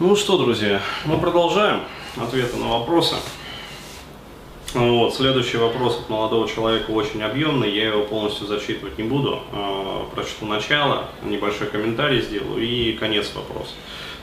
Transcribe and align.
Ну 0.00 0.16
что, 0.16 0.36
друзья, 0.36 0.82
мы 1.04 1.20
продолжаем 1.20 1.82
ответы 2.16 2.56
на 2.56 2.66
вопросы. 2.66 3.14
Вот, 4.74 5.14
следующий 5.14 5.56
вопрос 5.56 6.00
от 6.00 6.08
молодого 6.08 6.48
человека 6.48 6.90
очень 6.90 7.22
объемный, 7.22 7.70
я 7.70 7.90
его 7.90 8.02
полностью 8.02 8.48
зачитывать 8.48 8.98
не 8.98 9.04
буду. 9.04 9.40
А, 9.52 10.04
прочту 10.12 10.46
начало, 10.46 11.10
небольшой 11.22 11.68
комментарий 11.68 12.22
сделаю 12.22 12.60
и 12.60 12.94
конец 12.94 13.30
вопроса. 13.36 13.70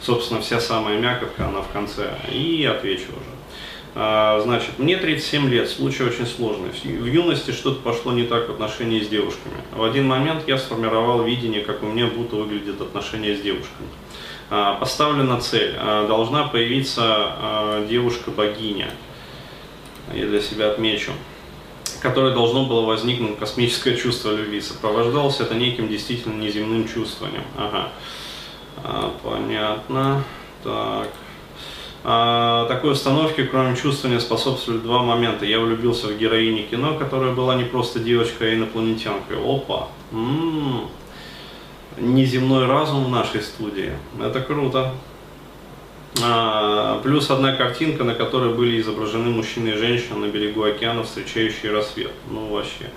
Собственно, 0.01 0.41
вся 0.41 0.59
самая 0.59 0.99
мякотка, 0.99 1.47
она 1.47 1.61
в 1.61 1.69
конце, 1.69 2.17
и 2.29 2.65
отвечу 2.65 3.07
уже. 3.07 3.31
А, 3.95 4.41
значит, 4.41 4.77
мне 4.77 4.97
37 4.97 5.47
лет, 5.49 5.69
случай 5.69 6.03
очень 6.03 6.27
сложный. 6.27 6.71
В 6.71 7.05
юности 7.05 7.51
что-то 7.51 7.79
пошло 7.79 8.11
не 8.11 8.23
так 8.23 8.49
в 8.49 8.51
отношении 8.51 8.99
с 8.99 9.07
девушками. 9.07 9.55
В 9.73 9.85
один 9.85 10.05
момент 10.05 10.43
я 10.47 10.57
сформировал 10.57 11.23
видение, 11.23 11.61
как 11.61 11.81
у 11.81 11.85
меня 11.85 12.07
будто 12.07 12.35
выглядят 12.35 12.81
отношения 12.81 13.37
с 13.37 13.39
девушками. 13.39 13.87
А, 14.53 14.75
поставлена 14.75 15.39
цель, 15.39 15.73
должна 16.07 16.43
появиться 16.43 17.85
девушка-богиня, 17.89 18.91
я 20.13 20.25
для 20.25 20.41
себя 20.41 20.71
отмечу, 20.71 21.13
которое 22.01 22.33
должно 22.33 22.65
было 22.65 22.81
возникнуть 22.81 23.39
космическое 23.39 23.95
чувство 23.95 24.31
любви. 24.31 24.59
Сопровождалось 24.59 25.39
это 25.39 25.55
неким 25.55 25.87
действительно 25.87 26.33
неземным 26.33 26.85
чувствованием. 26.85 27.43
Ага. 27.57 27.89
А, 28.83 29.13
понятно. 29.23 30.23
Так. 30.65 31.07
А, 32.03 32.65
такой 32.65 32.91
установке, 32.91 33.45
кроме 33.45 33.77
чувствования, 33.77 34.19
способствовали 34.19 34.81
два 34.81 35.01
момента. 35.01 35.45
Я 35.45 35.61
влюбился 35.61 36.07
в 36.07 36.17
героиню 36.17 36.67
кино, 36.67 36.95
которая 36.97 37.33
была 37.33 37.55
не 37.55 37.63
просто 37.63 37.99
девочкой, 37.99 38.51
а 38.51 38.55
инопланетянкой. 38.55 39.37
Опа! 39.37 39.87
М-м-м. 40.11 40.89
Неземной 41.97 42.65
разум 42.67 43.05
в 43.05 43.09
нашей 43.09 43.41
студии. 43.41 43.91
Это 44.19 44.39
круто. 44.41 44.93
А, 46.23 46.99
плюс 47.03 47.29
одна 47.29 47.55
картинка, 47.55 48.03
на 48.03 48.13
которой 48.13 48.53
были 48.53 48.79
изображены 48.79 49.29
мужчины 49.29 49.69
и 49.69 49.73
женщины 49.73 50.17
на 50.17 50.27
берегу 50.27 50.63
океана, 50.63 51.03
встречающие 51.03 51.71
рассвет. 51.71 52.11
Ну 52.29 52.47
вообще. 52.47 52.89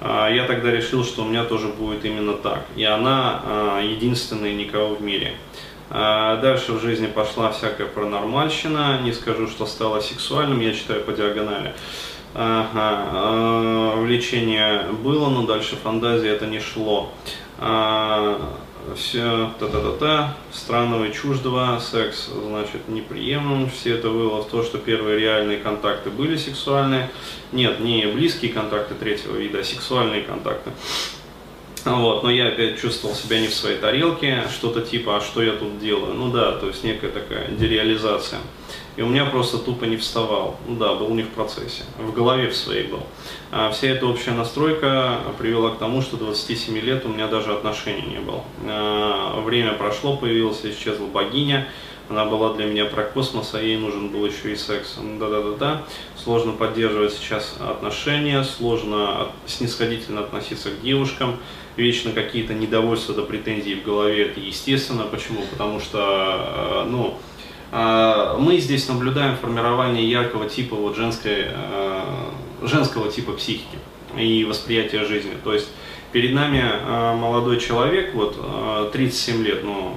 А, 0.00 0.28
я 0.28 0.44
тогда 0.44 0.70
решил, 0.70 1.04
что 1.04 1.22
у 1.22 1.28
меня 1.28 1.44
тоже 1.44 1.68
будет 1.68 2.04
именно 2.04 2.34
так. 2.34 2.64
И 2.76 2.84
она 2.84 3.42
а, 3.44 3.80
единственная 3.80 4.54
никого 4.54 4.94
в 4.94 5.02
мире. 5.02 5.34
Дальше 5.88 6.72
в 6.72 6.82
жизни 6.82 7.06
пошла 7.06 7.52
всякая 7.52 7.86
паранормальщина. 7.86 9.02
Не 9.04 9.12
скажу, 9.12 9.46
что 9.46 9.66
стало 9.66 10.00
сексуальным, 10.00 10.58
я 10.58 10.74
читаю 10.74 11.02
по 11.02 11.12
диагонали. 11.12 11.74
Ага, 12.38 13.96
влечение 13.96 14.82
было, 15.02 15.30
но 15.30 15.46
дальше 15.46 15.76
фантазии 15.76 16.28
это 16.28 16.46
не 16.46 16.60
шло 16.60 17.10
все 18.94 19.50
та-та-та-та, 19.58 20.36
странного 20.52 21.06
и 21.06 21.12
чуждого, 21.12 21.80
секс, 21.80 22.28
значит, 22.28 22.88
неприемлем, 22.88 23.70
все 23.70 23.94
это 23.94 24.10
было 24.10 24.42
в 24.42 24.48
то, 24.48 24.62
что 24.62 24.78
первые 24.78 25.18
реальные 25.18 25.58
контакты 25.58 26.10
были 26.10 26.36
сексуальные, 26.36 27.10
нет, 27.52 27.80
не 27.80 28.06
близкие 28.06 28.52
контакты 28.52 28.94
третьего 28.94 29.36
вида, 29.36 29.60
а 29.60 29.64
сексуальные 29.64 30.22
контакты. 30.22 30.70
Вот, 31.84 32.22
но 32.22 32.30
я 32.30 32.48
опять 32.48 32.80
чувствовал 32.80 33.14
себя 33.14 33.40
не 33.40 33.46
в 33.46 33.54
своей 33.54 33.78
тарелке, 33.78 34.44
что-то 34.52 34.82
типа, 34.82 35.16
а 35.16 35.20
что 35.20 35.42
я 35.42 35.52
тут 35.52 35.78
делаю? 35.78 36.14
Ну 36.14 36.30
да, 36.30 36.52
то 36.52 36.66
есть 36.66 36.82
некая 36.82 37.10
такая 37.10 37.48
дереализация. 37.48 38.40
И 38.96 39.02
у 39.02 39.08
меня 39.08 39.26
просто 39.26 39.58
тупо 39.58 39.84
не 39.84 39.96
вставал. 39.96 40.56
Ну 40.66 40.76
да, 40.76 40.94
был 40.94 41.10
не 41.10 41.22
в 41.22 41.28
процессе, 41.28 41.82
в 41.98 42.12
голове 42.12 42.48
в 42.48 42.56
своей 42.56 42.86
был. 42.86 43.02
А 43.52 43.70
вся 43.70 43.88
эта 43.88 44.06
общая 44.06 44.32
настройка 44.32 45.18
привела 45.38 45.70
к 45.70 45.78
тому, 45.78 46.00
что 46.00 46.16
27 46.16 46.78
лет 46.78 47.04
у 47.04 47.08
меня 47.08 47.28
даже 47.28 47.52
отношений 47.52 48.06
не 48.06 48.20
было. 48.20 48.42
А, 48.64 49.40
время 49.40 49.74
прошло, 49.74 50.16
появилась, 50.16 50.64
исчезла 50.64 51.06
богиня, 51.06 51.68
она 52.08 52.24
была 52.24 52.54
для 52.54 52.66
меня 52.66 52.84
про 52.84 53.02
космос, 53.02 53.52
а 53.54 53.60
ей 53.60 53.76
нужен 53.76 54.08
был 54.08 54.24
еще 54.26 54.52
и 54.52 54.56
секс. 54.56 54.96
Да-да-да-да. 55.18 55.82
Сложно 56.16 56.52
поддерживать 56.52 57.12
сейчас 57.12 57.56
отношения, 57.60 58.44
сложно 58.44 59.28
снисходительно 59.46 60.20
относиться 60.20 60.70
к 60.70 60.80
девушкам, 60.82 61.36
вечно 61.76 62.12
какие-то 62.12 62.54
недовольства 62.54 63.14
до 63.14 63.22
претензий 63.22 63.74
в 63.74 63.84
голове, 63.84 64.28
это 64.28 64.40
естественно. 64.40 65.02
Почему? 65.04 65.42
Потому 65.50 65.80
что, 65.80 66.84
э, 66.84 66.88
ну, 66.88 67.18
мы 67.72 68.58
здесь 68.58 68.88
наблюдаем 68.88 69.36
формирование 69.36 70.08
яркого 70.08 70.48
типа 70.48 70.76
вот 70.76 70.96
женской, 70.96 71.46
э, 71.48 72.02
женского 72.62 73.10
типа 73.10 73.32
психики 73.32 73.78
и 74.16 74.44
восприятия 74.44 75.04
жизни. 75.04 75.32
То 75.42 75.52
есть 75.52 75.68
перед 76.12 76.32
нами 76.32 76.62
молодой 77.16 77.58
человек, 77.58 78.14
вот 78.14 78.92
37 78.92 79.42
лет, 79.42 79.64
ну, 79.64 79.94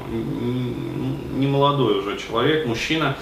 не 1.38 1.48
молодой 1.48 2.00
уже 2.00 2.18
человек, 2.18 2.66
мужчина, 2.66 3.16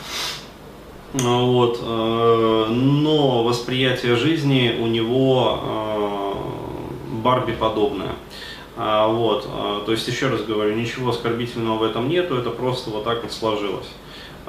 вот, 1.14 1.82
но 1.84 3.44
восприятие 3.44 4.16
жизни 4.16 4.78
у 4.80 4.88
него 4.88 6.18
Барби 7.28 7.52
подобное. 7.52 8.16
А, 8.78 9.08
вот, 9.08 9.48
а, 9.50 9.84
то 9.86 9.92
есть, 9.92 10.08
еще 10.08 10.28
раз 10.28 10.44
говорю, 10.44 10.76
ничего 10.76 11.10
оскорбительного 11.10 11.80
в 11.80 11.84
этом 11.84 12.08
нету, 12.08 12.36
это 12.38 12.52
просто 12.52 12.92
вот 12.92 13.04
так 13.04 13.24
вот 13.24 13.32
сложилось. 13.32 13.88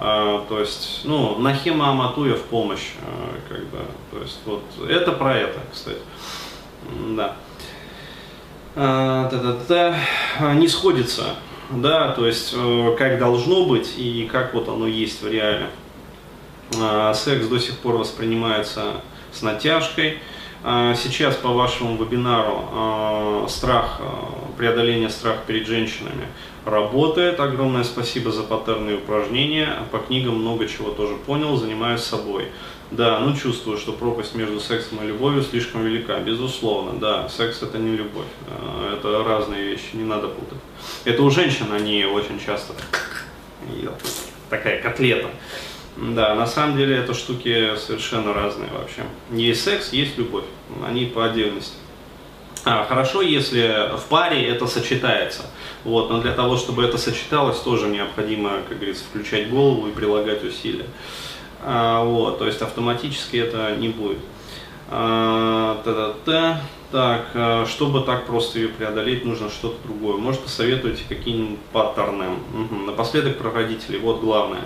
А, 0.01 0.47
то 0.49 0.61
есть, 0.61 1.01
ну, 1.03 1.39
Нахима 1.39 1.91
Аматуя 1.91 2.35
в 2.35 2.43
помощь, 2.43 2.93
а, 3.03 3.35
как 3.49 3.67
бы, 3.67 3.79
то 4.13 4.23
есть, 4.23 4.39
вот, 4.47 4.63
это 4.89 5.11
про 5.11 5.37
это, 5.37 5.59
кстати, 5.73 5.99
да. 7.17 7.35
А, 8.77 9.29
та 9.29 9.37
-та 9.37 9.97
-та, 10.39 10.55
не 10.55 10.69
сходится, 10.69 11.35
да, 11.71 12.13
то 12.13 12.27
есть, 12.27 12.55
э, 12.55 12.97
как 12.97 13.19
должно 13.19 13.67
быть 13.67 13.99
и 13.99 14.29
как 14.31 14.55
вот 14.55 14.69
оно 14.69 14.87
есть 14.87 15.21
в 15.21 15.27
реале. 15.27 15.67
А, 16.81 17.13
секс 17.13 17.47
до 17.47 17.59
сих 17.59 17.79
пор 17.79 17.97
воспринимается 17.97 19.03
с 19.33 19.43
натяжкой, 19.43 20.19
сейчас 20.63 21.37
по 21.37 21.51
вашему 21.51 21.97
вебинару 22.03 22.65
а, 22.73 23.47
страх, 23.49 23.99
а, 24.01 24.35
преодоление 24.57 25.09
страха 25.09 25.41
перед 25.47 25.67
женщинами 25.67 26.27
работает. 26.65 27.39
Огромное 27.39 27.85
спасибо 27.85 28.33
за 28.33 28.43
паттерные 28.43 28.97
упражнения. 28.97 29.77
По 29.93 29.99
книгам 29.99 30.37
много 30.37 30.67
чего 30.67 30.91
тоже 30.91 31.15
понял, 31.15 31.57
занимаюсь 31.57 32.01
собой. 32.01 32.49
Да, 32.91 33.21
ну 33.21 33.37
чувствую, 33.37 33.77
что 33.77 33.93
пропасть 33.93 34.35
между 34.35 34.61
сексом 34.61 35.03
и 35.03 35.07
любовью 35.07 35.43
слишком 35.43 35.85
велика. 35.85 36.19
Безусловно, 36.21 36.99
да, 36.99 37.29
секс 37.29 37.63
это 37.63 37.79
не 37.79 37.97
любовь. 37.97 38.27
Это 38.93 39.23
разные 39.25 39.63
вещи, 39.63 39.91
не 39.93 40.05
надо 40.05 40.29
путать. 40.29 40.59
Это 41.05 41.23
у 41.23 41.31
женщин 41.31 41.67
они 41.71 42.05
очень 42.05 42.41
часто 42.41 42.73
такая 44.49 44.81
котлета. 44.81 45.29
Да, 46.01 46.35
на 46.35 46.47
самом 46.47 46.77
деле 46.77 46.97
это 46.97 47.13
штуки 47.13 47.77
совершенно 47.77 48.33
разные 48.33 48.71
вообще. 48.71 49.03
Есть 49.33 49.65
секс, 49.65 49.93
есть 49.93 50.17
любовь. 50.17 50.45
Они 50.87 51.07
по 51.07 51.25
отдельности. 51.25 51.75
А, 52.65 52.85
хорошо, 52.85 53.21
если 53.21 53.97
в 53.97 54.05
паре 54.09 54.47
это 54.47 54.67
сочетается. 54.67 55.43
Вот, 55.85 56.11
но 56.11 56.21
для 56.21 56.33
того, 56.33 56.57
чтобы 56.57 56.85
это 56.85 56.99
сочеталось, 56.99 57.59
тоже 57.61 57.89
необходимо, 57.89 58.61
как 58.69 58.79
говорится, 58.79 59.05
включать 59.05 59.51
голову 59.51 59.89
и 59.89 59.93
прилагать 59.93 60.45
усилия. 60.45 60.87
А, 61.63 62.05
вот, 62.05 62.39
то 62.39 62.47
есть 62.47 62.63
автоматически 62.63 63.37
это 63.37 63.75
не 63.77 63.89
будет. 63.89 64.19
А, 64.91 65.81
та-та-та. 65.85 66.61
Так, 66.91 67.27
а, 67.35 67.67
чтобы 67.67 68.01
так 68.01 68.27
просто 68.27 68.59
ее 68.59 68.69
преодолеть, 68.69 69.25
нужно 69.25 69.51
что-то 69.51 69.77
другое. 69.85 70.17
Может, 70.17 70.41
посоветуете 70.41 71.03
какие-нибудь 71.09 71.59
паттерны. 71.73 72.27
Угу. 72.55 72.87
Напоследок 72.87 73.37
про 73.39 73.51
родителей. 73.51 73.99
Вот 73.99 74.21
главное. 74.21 74.63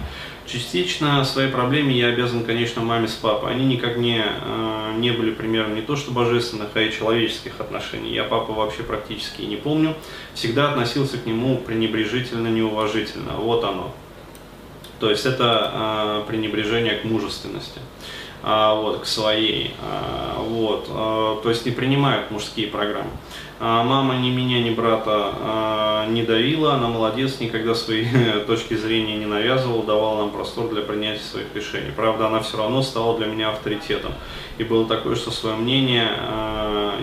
Частично 0.47 1.25
своей 1.25 1.51
проблеме 1.51 1.97
я 1.97 2.09
обязан, 2.09 2.45
конечно, 2.45 2.83
маме 2.83 3.07
с 3.07 3.13
папой. 3.13 3.53
Они 3.53 3.65
никак 3.65 3.97
не, 3.97 4.23
э, 4.25 4.93
не 4.99 5.13
были 5.13 5.31
примером 5.31 5.75
не 5.75 5.83
то 5.83 5.95
что 5.95 6.11
божественных, 6.11 6.71
а 6.75 6.81
и 6.81 6.93
человеческих 6.93 7.61
отношений. 7.61 8.13
Я 8.13 8.25
папу 8.25 8.53
вообще 8.53 8.83
практически 8.83 9.43
не 9.43 9.57
помню. 9.57 9.95
Всегда 10.35 10.71
относился 10.71 11.19
к 11.19 11.27
нему 11.27 11.59
пренебрежительно, 11.59 12.49
неуважительно. 12.49 13.33
Вот 13.37 13.63
оно. 13.63 13.95
То 14.99 15.11
есть 15.11 15.27
это 15.27 15.71
э, 15.75 16.29
пренебрежение 16.29 16.97
к 16.97 17.05
мужественности. 17.05 17.81
А, 18.45 18.75
вот, 18.75 19.01
к 19.01 19.07
своей. 19.07 19.73
А, 19.81 20.43
вот, 20.43 20.87
а, 20.91 21.41
то 21.41 21.49
есть 21.49 21.65
не 21.65 21.71
принимают 21.71 22.31
мужские 22.31 22.67
программы. 22.67 23.11
Мама 23.61 24.17
ни 24.17 24.31
меня, 24.31 24.61
ни 24.61 24.71
брата 24.71 26.05
не 26.09 26.25
давила, 26.25 26.75
она 26.75 26.89
молодец, 26.89 27.39
никогда 27.39 27.77
свои 27.77 28.05
точки 28.49 28.75
зрения 28.75 29.17
не 29.17 29.27
навязывала, 29.27 29.85
давала 29.85 30.23
нам 30.23 30.31
простор 30.31 30.69
для 30.69 30.83
принятия 30.83 31.23
своих 31.23 31.47
решений. 31.55 31.93
Правда, 31.95 32.27
она 32.27 32.41
все 32.41 32.59
равно 32.59 32.83
стала 32.83 33.17
для 33.17 33.27
меня 33.27 33.51
авторитетом. 33.51 34.15
И 34.59 34.65
было 34.65 34.85
такое, 34.89 35.15
что 35.15 35.31
свое 35.31 35.55
мнение 35.55 36.11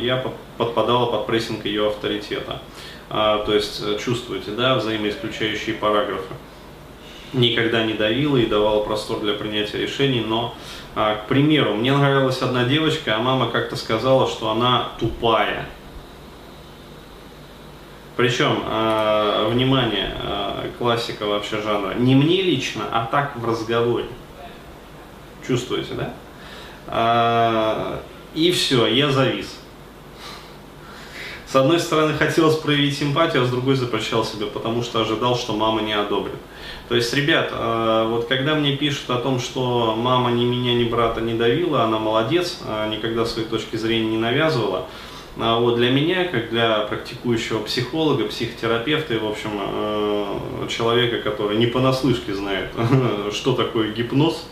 я 0.02 0.22
подпадала 0.58 1.06
под 1.06 1.28
прессинг 1.28 1.64
ее 1.64 1.88
авторитета. 1.88 2.62
То 3.08 3.54
есть 3.54 3.82
чувствуете, 4.04 4.52
да, 4.52 4.76
взаимоисключающие 4.76 5.76
параграфы 5.76 6.34
никогда 7.34 7.84
не 7.84 7.94
давила 7.94 8.38
и 8.38 8.46
давала 8.46 8.84
простор 8.84 9.20
для 9.20 9.34
принятия 9.34 9.80
решений, 9.80 10.22
но, 10.22 10.56
а, 10.96 11.16
к 11.16 11.28
примеру, 11.28 11.76
мне 11.76 11.96
нравилась 11.96 12.42
одна 12.42 12.64
девочка, 12.64 13.16
а 13.16 13.20
мама 13.20 13.50
как-то 13.50 13.76
сказала, 13.76 14.28
что 14.28 14.50
она 14.50 14.90
тупая. 15.00 15.68
Причем, 18.16 18.64
а, 18.66 19.48
внимание, 19.50 20.14
а, 20.22 20.70
классика 20.78 21.26
вообще 21.26 21.62
жанра. 21.62 21.94
Не 21.94 22.16
мне 22.16 22.42
лично, 22.42 22.84
а 22.92 23.06
так 23.06 23.36
в 23.38 23.48
разговоре. 23.48 24.08
Чувствуете, 25.48 25.94
да? 25.94 26.14
И 28.36 28.52
все, 28.52 28.86
я 28.88 29.12
завис. 29.12 29.60
С 31.48 31.56
одной 31.56 31.80
стороны, 31.80 32.14
хотелось 32.14 32.58
проявить 32.58 32.98
симпатию, 33.00 33.42
а 33.42 33.46
с 33.46 33.50
другой 33.50 33.76
запрещал 33.76 34.24
себе, 34.24 34.46
потому 34.46 34.84
что 34.84 35.02
ожидал, 35.02 35.36
что 35.36 35.54
мама 35.54 35.82
не 35.82 35.94
одобрит. 35.94 36.36
То 36.90 36.96
есть, 36.96 37.14
ребят, 37.14 37.52
а, 37.54 38.10
вот 38.10 38.28
когда 38.28 38.56
мне 38.56 38.76
пишут 38.76 39.12
о 39.12 39.18
том, 39.18 39.40
что 39.40 39.96
мама 39.96 40.32
ни 40.32 40.44
меня, 40.44 40.74
ни 40.74 40.86
брата 40.86 41.22
не 41.22 41.36
давила, 41.36 41.84
она 41.84 42.00
молодец, 42.00 42.58
а, 42.66 42.90
никогда 42.90 43.26
своей 43.26 43.48
точки 43.48 43.76
зрения 43.76 44.10
не 44.10 44.18
навязывала, 44.18 44.88
а 45.38 45.60
вот 45.60 45.76
для 45.78 45.92
меня, 45.92 46.26
как 46.26 46.50
для 46.50 46.80
практикующего 46.80 47.60
психолога, 47.60 48.26
психотерапевта 48.26 49.14
и, 49.14 49.20
в 49.20 49.28
общем, 49.28 49.52
человека, 50.68 51.20
который 51.20 51.58
не 51.58 51.68
понаслышке 51.68 52.34
знает, 52.34 52.72
что 53.34 53.54
такое 53.54 53.92
гипноз, 53.92 54.48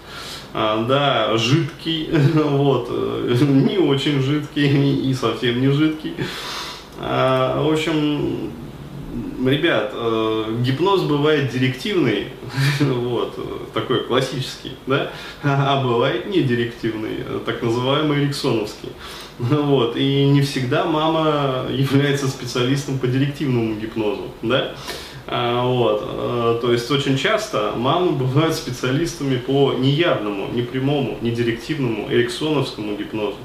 да, 0.54 1.36
жидкий, 1.38 2.10
вот, 2.36 2.92
не 3.42 3.80
очень 3.80 4.22
жидкий 4.22 5.10
и 5.10 5.14
совсем 5.16 5.60
не 5.60 5.70
жидкий. 5.70 6.14
В 7.00 7.74
общем, 7.74 8.52
ребят, 9.46 9.92
э, 9.94 10.56
гипноз 10.62 11.04
бывает 11.04 11.52
директивный, 11.52 12.28
вот, 12.80 13.74
такой 13.74 14.04
классический, 14.04 14.74
да, 14.86 15.12
а 15.44 15.84
бывает 15.84 16.28
не 16.28 16.42
директивный, 16.42 17.24
так 17.46 17.62
называемый 17.62 18.24
эриксоновский. 18.24 18.90
Вот, 19.40 19.96
и 19.96 20.26
не 20.26 20.42
всегда 20.42 20.86
мама 20.86 21.68
является 21.70 22.28
специалистом 22.28 22.98
по 22.98 23.06
директивному 23.06 23.76
гипнозу, 23.76 24.32
да, 24.42 24.74
а, 25.28 25.64
вот, 25.64 26.02
э, 26.04 26.60
то 26.62 26.72
есть 26.72 26.90
очень 26.90 27.18
часто 27.18 27.74
мамы 27.76 28.14
бывают 28.14 28.56
специалистами 28.56 29.38
по 29.38 29.74
неявному, 29.74 30.48
непрямому, 30.54 31.18
недирективному 31.22 32.10
эриксоновскому 32.10 32.96
гипнозу. 32.96 33.36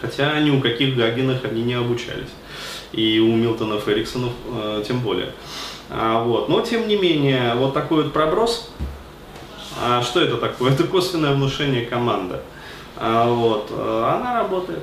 Хотя 0.00 0.38
ни 0.40 0.50
у 0.50 0.60
каких 0.60 0.96
Гагинах 0.96 1.44
они 1.44 1.62
не 1.62 1.74
обучались 1.74 2.30
и 2.94 3.20
у 3.20 3.34
Милтонов 3.34 3.88
Эриксонов 3.88 4.32
э, 4.52 4.84
тем 4.86 5.00
более. 5.00 5.32
А, 5.90 6.22
вот. 6.22 6.48
Но 6.48 6.60
тем 6.60 6.88
не 6.88 6.96
менее, 6.96 7.54
вот 7.54 7.74
такой 7.74 8.04
вот 8.04 8.12
проброс. 8.12 8.70
А 9.82 10.02
что 10.02 10.20
это 10.20 10.36
такое? 10.36 10.72
Это 10.74 10.84
косвенное 10.84 11.34
внушение 11.34 11.84
команды. 11.84 12.38
А, 12.96 13.28
вот. 13.28 13.68
Э, 13.70 14.16
она 14.16 14.34
работает. 14.34 14.82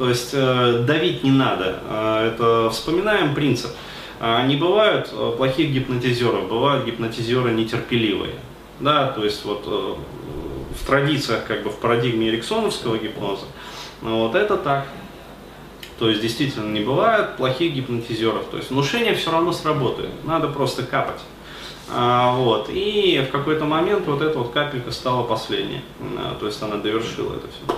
То 0.00 0.08
есть 0.08 0.30
э, 0.32 0.84
давить 0.86 1.22
не 1.22 1.30
надо. 1.30 1.80
А, 1.86 2.26
это 2.26 2.70
вспоминаем 2.70 3.34
принцип. 3.34 3.70
А, 4.18 4.46
не 4.46 4.56
бывают 4.56 5.10
э, 5.12 5.34
плохих 5.36 5.72
гипнотизеров, 5.72 6.48
бывают 6.48 6.86
гипнотизеры 6.86 7.50
нетерпеливые. 7.52 8.36
Да, 8.80 9.08
то 9.08 9.22
есть 9.22 9.44
вот 9.44 9.64
э, 9.66 9.94
в 10.80 10.86
традициях, 10.86 11.44
как 11.44 11.64
бы 11.64 11.70
в 11.70 11.76
парадигме 11.76 12.30
эриксоновского 12.30 12.96
гипноза, 12.96 13.44
вот 14.00 14.34
это 14.34 14.56
так. 14.56 14.86
То 16.00 16.08
есть 16.08 16.22
действительно 16.22 16.72
не 16.72 16.80
бывает 16.80 17.36
плохих 17.36 17.74
гипнотизеров. 17.74 18.46
То 18.50 18.56
есть 18.56 18.70
внушение 18.70 19.14
все 19.14 19.30
равно 19.30 19.52
сработает. 19.52 20.08
Надо 20.24 20.48
просто 20.48 20.82
капать. 20.82 21.20
А, 21.90 22.34
вот. 22.36 22.70
И 22.70 23.22
в 23.28 23.30
какой-то 23.30 23.66
момент 23.66 24.06
вот 24.06 24.22
эта 24.22 24.38
вот 24.38 24.50
капелька 24.50 24.92
стала 24.92 25.24
последней. 25.24 25.82
То 26.40 26.46
есть 26.46 26.62
она 26.62 26.76
довершила 26.76 27.34
это 27.34 27.48
все. 27.48 27.76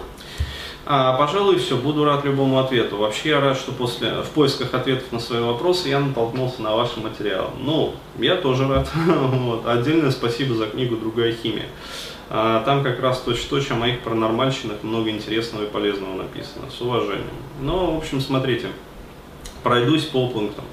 А, 0.87 1.17
пожалуй, 1.17 1.59
все. 1.59 1.77
Буду 1.77 2.05
рад 2.05 2.25
любому 2.25 2.61
ответу. 2.61 2.97
Вообще 2.97 3.31
я 3.31 3.41
рад, 3.41 3.57
что 3.57 3.73
после, 3.73 4.13
в 4.23 4.31
поисках 4.31 4.73
ответов 4.73 5.11
на 5.11 5.19
свои 5.19 5.41
вопросы 5.41 5.89
я 5.89 5.99
натолкнулся 5.99 6.63
на 6.63 6.77
ваши 6.77 7.01
материалы. 7.01 7.51
Ну, 7.59 7.93
я 8.21 8.37
тоже 8.37 8.69
рад. 8.69 8.89
вот. 9.07 9.67
Отдельное 9.67 10.13
спасибо 10.13 10.55
за 10.55 10.67
книгу 10.67 10.95
«Другая 10.95 11.33
химия». 11.33 11.67
А, 12.35 12.65
там 12.65 12.83
как 12.83 12.99
раз 13.03 13.21
точь-точь 13.21 13.73
о 13.73 13.75
моих 13.75 14.01
паранормальщинах 14.01 14.83
много 14.83 15.11
интересного 15.11 15.65
и 15.65 15.67
полезного 15.67 16.15
написано, 16.15 16.65
с 16.71 16.81
уважением. 16.81 17.27
Ну, 17.61 17.91
в 17.91 17.99
общем, 17.99 18.23
смотрите, 18.23 18.69
пройдусь 19.63 20.05
по 20.05 20.27
пунктам. 20.29 20.65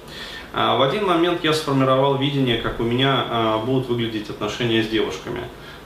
А, 0.53 0.77
в 0.77 0.81
один 0.81 1.05
момент 1.05 1.43
я 1.43 1.51
сформировал 1.51 2.17
видение, 2.17 2.59
как 2.59 2.79
у 2.79 2.83
меня 2.83 3.25
а, 3.29 3.57
будут 3.57 3.89
выглядеть 3.89 4.29
отношения 4.29 4.81
с 4.81 4.87
девушками. 4.87 5.41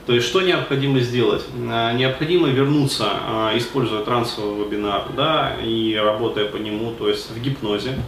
То 0.06 0.12
есть, 0.12 0.28
что 0.28 0.42
необходимо 0.42 1.00
сделать? 1.00 1.42
Необходимо 1.56 2.48
вернуться, 2.48 3.08
используя 3.54 4.04
трансовый 4.04 4.62
вебинар, 4.62 5.06
да, 5.16 5.56
и 5.60 5.94
работая 5.96 6.44
по 6.44 6.58
нему, 6.58 6.92
то 6.92 7.08
есть 7.08 7.30
в 7.30 7.40
гипнозе, 7.40 7.98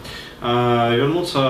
вернуться 0.43 1.41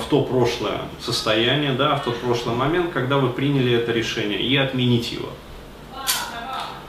в 0.00 0.04
то 0.08 0.22
прошлое 0.22 0.78
состояние, 0.98 1.72
да, 1.72 1.96
в 1.96 2.04
тот 2.04 2.16
прошлый 2.16 2.56
момент, 2.56 2.94
когда 2.94 3.18
вы 3.18 3.28
приняли 3.28 3.74
это 3.74 3.92
решение, 3.92 4.40
и 4.40 4.56
отменить 4.56 5.12
его. 5.12 5.28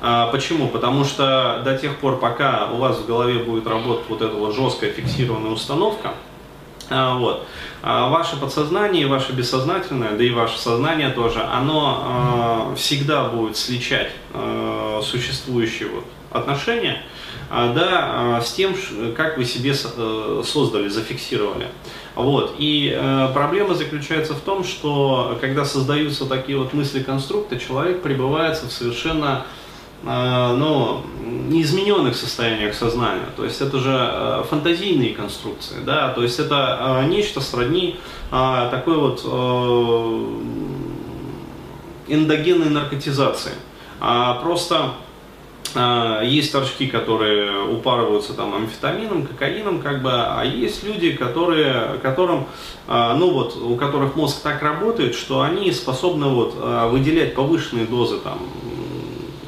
А, 0.07 0.27
почему? 0.27 0.67
Потому 0.67 1.03
что 1.03 1.63
до 1.65 1.75
тех 1.75 1.97
пор, 1.97 2.19
пока 2.19 2.69
у 2.71 2.77
вас 2.77 2.99
в 2.99 3.07
голове 3.07 3.39
будет 3.39 3.65
работать 3.65 4.05
вот 4.07 4.21
эта 4.21 4.35
вот 4.35 4.53
жесткая 4.53 4.91
фиксированная 4.91 5.49
установка, 5.49 6.13
а, 6.91 7.17
вот, 7.17 7.47
а 7.81 8.09
ваше 8.11 8.35
подсознание, 8.35 9.07
ваше 9.07 9.31
бессознательное, 9.31 10.11
да 10.11 10.23
и 10.23 10.29
ваше 10.29 10.59
сознание 10.59 11.09
тоже, 11.09 11.41
оно 11.41 12.71
всегда 12.77 13.29
будет 13.29 13.57
сличать 13.57 14.11
существующие 15.01 15.89
вот 15.89 16.05
отношения, 16.29 17.01
да, 17.49 18.41
с 18.43 18.51
тем, 18.53 18.75
как 19.15 19.37
вы 19.37 19.45
себе 19.45 19.73
э, 19.73 20.43
создали, 20.45 20.87
зафиксировали. 20.89 21.67
Вот. 22.15 22.55
И 22.57 22.93
э, 22.95 23.29
проблема 23.33 23.75
заключается 23.75 24.33
в 24.33 24.39
том, 24.41 24.63
что 24.63 25.37
когда 25.41 25.63
создаются 25.63 26.25
такие 26.25 26.57
вот 26.57 26.73
мысли-конструкты, 26.73 27.59
человек 27.59 28.01
пребывает 28.01 28.57
в 28.57 28.71
совершенно 28.71 29.45
Э, 29.45 29.64
ну, 30.03 31.01
неизмененных 31.47 32.15
состояниях 32.15 32.75
сознания. 32.75 33.25
То 33.35 33.43
есть 33.43 33.61
это 33.61 33.79
же 33.79 33.95
э, 33.95 34.43
фантазийные 34.49 35.13
конструкции, 35.13 35.77
да, 35.85 36.09
то 36.09 36.21
есть 36.21 36.39
это 36.39 37.01
э, 37.03 37.07
нечто 37.07 37.41
сродни 37.41 37.97
такой 38.29 38.97
вот 38.97 39.23
эндогенной 42.07 42.69
наркотизации. 42.69 43.53
А 43.99 44.33
просто 44.41 44.93
есть 46.23 46.51
торчки, 46.51 46.87
которые 46.87 47.61
упарываются 47.67 48.33
там 48.33 48.55
амфетамином, 48.55 49.27
кокаином, 49.27 49.79
как 49.79 50.01
бы, 50.01 50.11
а 50.11 50.43
есть 50.43 50.83
люди, 50.83 51.11
которые, 51.11 51.99
которым, 52.01 52.47
ну 52.87 53.31
вот, 53.31 53.55
у 53.57 53.75
которых 53.75 54.15
мозг 54.15 54.41
так 54.41 54.63
работает, 54.63 55.15
что 55.15 55.41
они 55.41 55.71
способны 55.71 56.27
вот 56.27 56.55
выделять 56.89 57.35
повышенные 57.35 57.85
дозы 57.85 58.17
там 58.17 58.39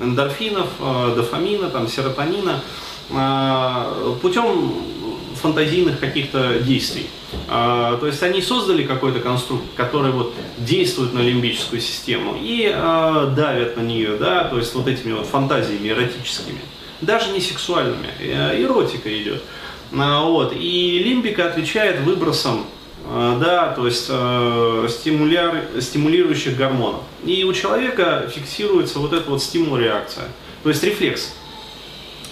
эндорфинов, 0.02 0.68
э, 0.80 1.14
дофамина, 1.16 1.70
там, 1.70 1.88
серотонина 1.88 2.62
э, 3.10 4.16
путем 4.22 4.74
фантазийных 5.42 6.00
каких-то 6.00 6.60
действий. 6.60 7.08
Э, 7.48 7.98
то 8.00 8.08
есть 8.08 8.22
они 8.24 8.42
создали 8.42 8.84
какой-то 8.84 9.20
конструкт, 9.20 9.64
который 9.76 10.12
вот 10.12 10.34
действует 10.58 11.14
на 11.14 11.20
лимбическую 11.20 11.82
систему 11.82 12.38
и 12.40 12.68
давят 12.70 13.78
на 13.78 13.82
нее, 13.82 14.18
да, 14.18 14.46
то 14.46 14.58
есть 14.58 14.74
вот 14.76 14.88
этими 14.88 15.14
вот 15.14 15.26
фантазиями 15.26 15.90
эротическими. 15.90 16.60
Даже 17.02 17.32
не 17.32 17.40
сексуальными, 17.40 18.08
эротика 18.20 19.16
идет. 19.22 19.44
Вот. 19.92 20.54
И 20.56 21.00
лимбика 21.06 21.48
отвечает 21.48 22.02
выбросом 22.02 22.66
да, 23.40 23.74
то 23.74 23.86
есть 23.86 24.08
э, 24.10 24.88
стимуляр, 24.90 25.64
стимулирующих 25.80 26.58
гормонов. 26.58 27.02
И 27.24 27.44
у 27.44 27.54
человека 27.54 28.30
фиксируется 28.34 29.00
вот 29.00 29.14
эта 29.14 29.30
вот 29.30 29.42
стимул-реакция, 29.42 30.26
то 30.64 30.70
есть 30.70 30.84
рефлекс. 30.84 31.34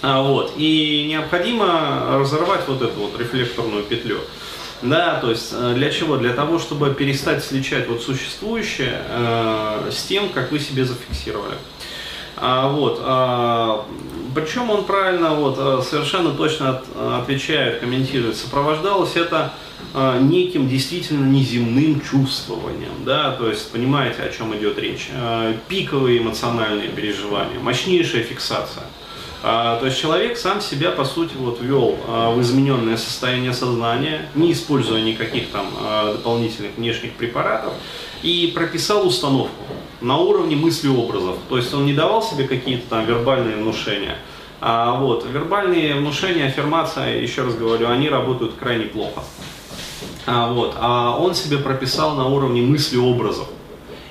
А, 0.02 0.22
вот. 0.22 0.52
И 0.56 1.06
необходимо 1.08 2.18
разорвать 2.18 2.68
вот 2.68 2.82
эту 2.82 3.00
вот 3.00 3.18
рефлекторную 3.18 3.84
петлю. 3.84 4.18
Да, 4.82 5.18
то 5.20 5.30
есть 5.30 5.48
э, 5.52 5.72
для 5.74 5.90
чего? 5.90 6.16
Для 6.16 6.34
того, 6.34 6.58
чтобы 6.58 6.92
перестать 6.92 7.42
сличать 7.42 7.88
вот 7.88 8.02
существующее 8.02 9.02
э, 9.08 9.90
с 9.90 10.02
тем, 10.02 10.28
как 10.28 10.52
вы 10.52 10.58
себе 10.58 10.84
зафиксировали. 10.84 11.56
А, 12.36 12.70
вот, 12.70 13.00
а, 13.02 13.84
причем 14.34 14.70
он 14.70 14.84
правильно, 14.84 15.30
вот, 15.30 15.56
э, 15.58 15.82
совершенно 15.82 16.30
точно 16.32 16.70
от, 16.70 16.84
отвечает, 17.22 17.80
комментирует, 17.80 18.36
сопровождалось 18.36 19.16
это 19.16 19.54
а, 19.94 20.18
неким 20.18 20.68
действительно 20.68 21.26
неземным 21.26 22.02
чувствованием, 22.02 22.92
да, 23.06 23.32
то 23.32 23.48
есть 23.48 23.72
понимаете, 23.72 24.22
о 24.24 24.28
чем 24.30 24.54
идет 24.54 24.78
речь, 24.78 25.08
а, 25.14 25.54
пиковые 25.68 26.18
эмоциональные 26.18 26.88
переживания, 26.88 27.58
мощнейшая 27.58 28.22
фиксация. 28.22 28.84
А, 29.42 29.78
то 29.78 29.86
есть 29.86 29.98
человек 29.98 30.36
сам 30.36 30.60
себя, 30.60 30.90
по 30.90 31.06
сути, 31.06 31.32
вот 31.38 31.62
ввел 31.62 31.96
в 32.06 32.40
измененное 32.42 32.98
состояние 32.98 33.54
сознания, 33.54 34.28
не 34.34 34.52
используя 34.52 35.00
никаких 35.00 35.50
там 35.50 35.66
дополнительных 36.12 36.76
внешних 36.76 37.12
препаратов, 37.12 37.72
и 38.22 38.52
прописал 38.54 39.06
установку 39.06 39.64
на 40.00 40.18
уровне 40.18 40.56
мысли-образов. 40.56 41.36
То 41.48 41.56
есть 41.56 41.72
он 41.74 41.86
не 41.86 41.92
давал 41.92 42.22
себе 42.22 42.46
какие-то 42.46 42.88
там 42.88 43.06
вербальные 43.06 43.56
внушения, 43.56 44.18
а 44.60 44.98
вот 44.98 45.26
вербальные 45.30 45.96
внушения, 45.96 46.46
аффирмация, 46.46 47.20
еще 47.20 47.42
раз 47.42 47.54
говорю, 47.54 47.88
они 47.88 48.08
работают 48.08 48.54
крайне 48.54 48.86
плохо. 48.86 49.22
А, 50.26 50.52
вот, 50.52 50.74
а 50.78 51.16
он 51.18 51.34
себе 51.34 51.58
прописал 51.58 52.16
на 52.16 52.26
уровне 52.26 52.62
мысли 52.62 52.96
образов 52.96 53.46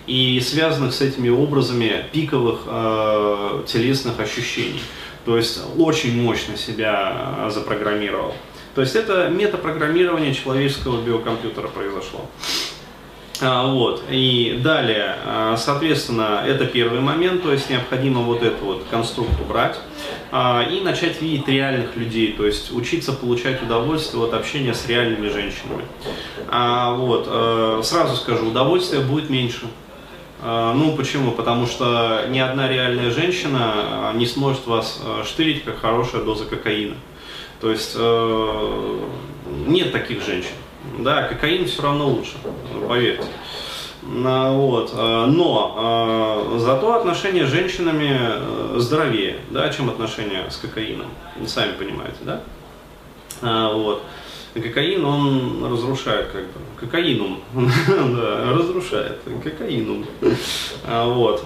и 0.08 0.40
связанных 0.40 0.94
с 0.94 1.02
этими 1.02 1.30
образами 1.30 2.06
пиковых 2.12 2.62
э, 2.68 3.64
телесных 3.68 4.20
ощущений. 4.20 4.82
То 5.26 5.36
есть 5.36 5.60
очень 5.78 6.22
мощно 6.22 6.56
себя 6.58 7.36
э, 7.40 7.50
запрограммировал. 7.50 8.34
То 8.76 8.82
есть 8.82 8.96
это 8.96 9.30
метапрограммирование 9.30 10.34
человеческого 10.34 11.02
биокомпьютера 11.02 11.68
произошло. 11.70 12.30
А, 13.42 13.68
вот. 13.68 14.04
И 14.10 14.60
далее, 14.64 15.18
а, 15.26 15.58
соответственно, 15.58 16.44
это 16.46 16.66
первый 16.66 17.00
момент, 17.00 17.44
то 17.44 17.52
есть 17.52 17.70
необходимо 17.70 18.22
вот 18.22 18.42
этот 18.42 18.62
вот 18.62 18.84
конструкт 18.90 19.40
убрать 19.40 19.80
а, 20.32 20.64
и 20.64 20.82
начать 20.82 21.22
видеть 21.22 21.48
реальных 21.48 21.96
людей, 21.96 22.34
то 22.34 22.46
есть 22.46 22.72
учиться 22.72 23.14
получать 23.14 23.62
удовольствие 23.62 24.24
от 24.24 24.34
общения 24.34 24.74
с 24.74 24.88
реальными 24.88 25.30
женщинами. 25.30 25.86
Вот. 26.48 27.86
Сразу 27.86 28.16
скажу, 28.16 28.48
удовольствия 28.48 29.00
будет 29.00 29.30
меньше. 29.30 29.68
Ну, 30.44 30.96
почему? 30.96 31.32
Потому 31.32 31.66
что 31.66 32.26
ни 32.30 32.40
одна 32.40 32.70
реальная 32.70 33.10
женщина 33.10 34.12
не 34.14 34.28
сможет 34.28 34.68
вас 34.68 35.02
штырить, 35.26 35.64
как 35.64 35.80
хорошая 35.80 36.24
доза 36.24 36.46
кокаина. 36.46 36.96
То 37.62 37.72
есть 37.72 37.94
э, 37.96 39.00
нет 39.66 39.92
таких 39.92 40.24
женщин. 40.24 40.52
Да, 41.00 41.24
кокаин 41.24 41.66
все 41.66 41.82
равно 41.82 42.08
лучше, 42.08 42.38
поверьте. 42.88 43.28
Вот. 44.06 44.92
Э, 44.94 45.26
но 45.26 46.46
э, 46.54 46.60
зато 46.60 46.94
отношения 46.94 47.46
с 47.46 47.50
женщинами 47.50 48.18
э, 48.20 48.76
здоровее, 48.78 49.38
да, 49.50 49.70
чем 49.70 49.90
отношения 49.90 50.46
с 50.50 50.58
кокаином. 50.58 51.08
Сами 51.48 51.72
понимаете, 51.74 52.18
да? 52.22 52.42
Вот. 53.42 54.04
Кокаин, 54.54 55.04
он 55.04 55.66
разрушает 55.70 56.28
как 56.28 56.44
бы. 56.44 56.60
Кокаинум. 56.80 57.42
да, 57.54 58.54
разрушает. 58.54 59.20
Кокаинум. 59.44 60.06
Вот. 60.88 61.44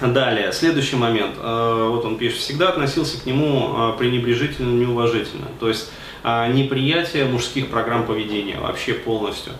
Далее, 0.00 0.52
следующий 0.52 0.96
момент. 0.96 1.36
Вот 1.38 2.04
он 2.04 2.16
пишет, 2.16 2.38
всегда 2.38 2.70
относился 2.70 3.20
к 3.20 3.26
нему 3.26 3.94
пренебрежительно, 3.98 4.72
неуважительно. 4.72 5.46
То 5.60 5.68
есть 5.68 5.90
неприятие 6.24 7.24
мужских 7.24 7.68
программ 7.68 8.06
поведения 8.06 8.58
вообще 8.60 8.94
полностью. 8.94 9.52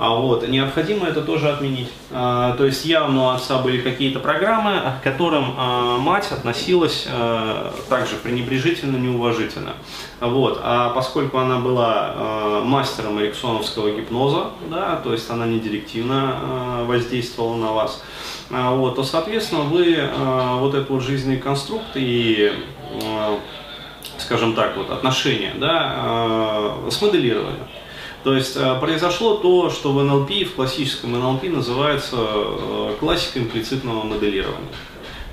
А 0.00 0.14
вот, 0.14 0.48
необходимо 0.48 1.06
это 1.06 1.20
тоже 1.20 1.50
отменить. 1.50 1.90
А, 2.10 2.56
то 2.56 2.64
есть 2.64 2.86
явно 2.86 3.24
у 3.24 3.28
отца 3.28 3.58
были 3.58 3.82
какие-то 3.82 4.18
программы, 4.18 4.80
к 4.98 5.04
которым 5.04 5.54
а, 5.58 5.98
мать 5.98 6.32
относилась 6.32 7.06
а, 7.06 7.74
также 7.90 8.16
пренебрежительно, 8.16 8.96
неуважительно. 8.96 9.74
Вот. 10.20 10.58
А 10.62 10.88
поскольку 10.94 11.36
она 11.36 11.58
была 11.58 12.14
а, 12.14 12.64
мастером 12.64 13.20
эриксоновского 13.20 13.90
гипноза, 13.90 14.52
да, 14.70 14.96
то 14.96 15.12
есть 15.12 15.28
она 15.28 15.44
не 15.46 15.60
директивно 15.60 16.34
а, 16.34 16.84
воздействовала 16.86 17.56
на 17.56 17.72
вас, 17.72 18.02
а, 18.50 18.74
вот, 18.74 18.96
то, 18.96 19.04
соответственно, 19.04 19.62
вы 19.62 19.96
а, 19.98 20.56
вот 20.56 20.74
этот 20.74 20.88
вот 20.88 21.02
жизненный 21.02 21.36
конструкт 21.36 21.88
и 21.94 22.52
а, 23.04 23.38
скажем 24.30 24.54
так, 24.54 24.76
вот 24.76 24.90
отношения, 24.90 25.54
да, 25.58 26.76
э, 26.86 26.90
смоделировали. 26.92 27.56
То 28.22 28.32
есть 28.32 28.56
э, 28.56 28.78
произошло 28.78 29.34
то, 29.34 29.70
что 29.70 29.92
в 29.92 30.04
НЛП, 30.04 30.30
в 30.46 30.54
классическом 30.54 31.18
НЛП 31.18 31.42
называется 31.48 32.16
э, 32.16 32.94
классика 33.00 33.40
имплицитного 33.40 34.04
моделирования. 34.04 34.68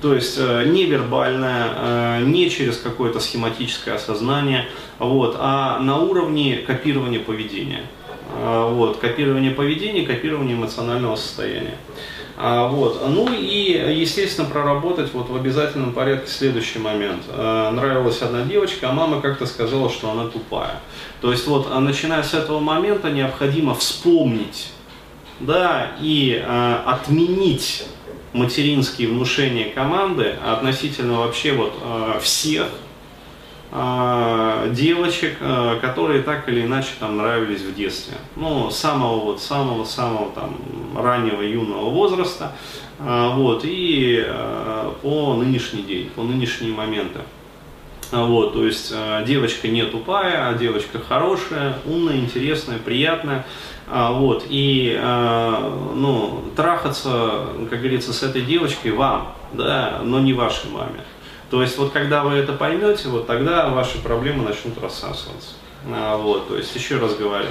То 0.02 0.14
есть 0.14 0.38
невербальное, 0.38 2.20
не 2.20 2.50
через 2.50 2.76
какое-то 2.76 3.18
схематическое 3.18 3.96
осознание, 3.96 4.68
вот, 5.00 5.36
а 5.38 5.80
на 5.80 5.98
уровне 5.98 6.56
копирования 6.58 7.18
поведения. 7.18 7.82
Вот, 8.40 8.98
копирование 8.98 9.50
поведения, 9.50 10.06
копирование 10.06 10.56
эмоционального 10.56 11.16
состояния. 11.16 11.74
А, 12.40 12.68
вот. 12.68 13.02
Ну 13.08 13.32
и, 13.32 13.72
естественно, 13.96 14.48
проработать 14.48 15.12
вот 15.12 15.28
в 15.28 15.34
обязательном 15.34 15.92
порядке 15.92 16.30
следующий 16.30 16.78
момент. 16.78 17.24
А, 17.30 17.72
нравилась 17.72 18.22
одна 18.22 18.42
девочка, 18.42 18.90
а 18.90 18.92
мама 18.92 19.20
как-то 19.20 19.44
сказала, 19.44 19.90
что 19.90 20.12
она 20.12 20.28
тупая. 20.28 20.80
То 21.20 21.32
есть 21.32 21.48
вот, 21.48 21.66
а 21.68 21.80
начиная 21.80 22.22
с 22.22 22.34
этого 22.34 22.60
момента, 22.60 23.10
необходимо 23.10 23.74
вспомнить 23.74 24.70
да, 25.40 25.92
и 26.00 26.40
а, 26.46 26.84
отменить 26.86 27.84
материнские 28.32 29.08
внушения 29.08 29.70
команды 29.70 30.36
относительно 30.46 31.18
вообще 31.18 31.52
вот 31.54 31.72
а, 31.82 32.20
всех 32.20 32.68
а, 33.70 34.68
девочек, 34.70 35.36
а, 35.40 35.78
которые 35.78 36.22
так 36.22 36.48
или 36.48 36.62
иначе 36.62 36.88
там 36.98 37.18
нравились 37.18 37.60
в 37.60 37.74
детстве. 37.74 38.16
Ну, 38.34 38.70
самого 38.70 39.20
вот, 39.20 39.42
самого, 39.42 39.84
самого 39.84 40.30
там 40.32 40.56
раннего 40.96 41.42
юного 41.42 41.90
возраста, 41.90 42.52
а, 42.98 43.34
вот, 43.34 43.62
и 43.64 44.26
по 45.02 45.34
нынешний 45.34 45.82
день, 45.82 46.10
по 46.10 46.22
нынешние 46.22 46.72
моменты. 46.72 47.20
Вот, 48.10 48.54
то 48.54 48.64
есть 48.64 48.94
девочка 49.26 49.68
не 49.68 49.84
тупая, 49.84 50.48
а 50.48 50.54
девочка 50.54 50.98
хорошая, 50.98 51.76
умная, 51.84 52.16
интересная, 52.16 52.78
приятная. 52.78 53.44
Вот, 53.86 54.46
и 54.48 54.98
ну, 54.98 56.42
трахаться, 56.56 57.48
как 57.68 57.80
говорится, 57.80 58.14
с 58.14 58.22
этой 58.22 58.40
девочкой 58.40 58.92
вам, 58.92 59.34
да, 59.52 60.00
но 60.02 60.20
не 60.20 60.32
вашей 60.32 60.70
маме. 60.70 61.04
То 61.50 61.62
есть 61.62 61.78
вот 61.78 61.92
когда 61.92 62.22
вы 62.22 62.34
это 62.34 62.52
поймете, 62.52 63.08
вот 63.08 63.26
тогда 63.26 63.68
ваши 63.70 63.98
проблемы 64.02 64.44
начнут 64.44 64.78
рассасываться. 64.78 65.54
А, 65.86 66.16
вот, 66.16 66.48
то 66.48 66.56
есть 66.56 66.74
еще 66.74 66.98
раз 66.98 67.14
говорю, 67.14 67.48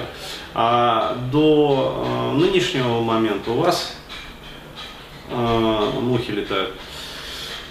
а 0.54 1.16
до 1.32 2.04
а, 2.06 2.34
нынешнего 2.34 3.00
момента 3.00 3.50
у 3.50 3.56
вас 3.56 3.96
а, 5.30 6.00
мухи 6.00 6.30
летают. 6.30 6.74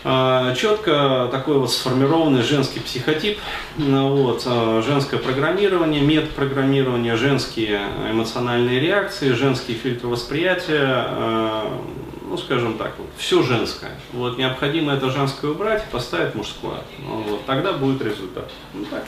А, 0.04 0.54
четко 0.56 1.28
такой 1.32 1.58
вот 1.60 1.72
сформированный 1.72 2.42
женский 2.42 2.80
психотип, 2.80 3.40
ну 3.78 4.16
вот, 4.16 4.44
а, 4.46 4.82
женское 4.82 5.18
программирование, 5.18 6.02
метапрограммирование, 6.02 7.16
женские 7.16 7.82
эмоциональные 8.10 8.80
реакции, 8.80 9.32
женские 9.32 9.78
фильтры 9.78 10.08
восприятия, 10.08 10.86
а, 10.86 11.82
ну, 12.28 12.38
скажем 12.38 12.78
так, 12.78 12.94
вот, 12.98 13.08
все 13.18 13.42
женское. 13.42 13.92
Вот, 14.14 14.38
необходимо 14.38 14.94
это 14.94 15.10
женское 15.10 15.52
убрать 15.52 15.84
и 15.88 15.92
поставить 15.92 16.36
мужское. 16.36 16.82
Ну, 17.00 17.22
вот, 17.24 17.46
тогда 17.46 17.74
будет 17.74 18.02
результат. 18.02 18.50
Ну, 18.74 18.86
так. 18.86 19.06